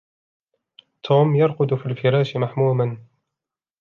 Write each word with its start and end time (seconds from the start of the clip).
توم 1.03 1.35
يرقد 1.35 1.75
في 1.75 1.85
الفراش 1.85 2.37
محموماً. 2.37 2.97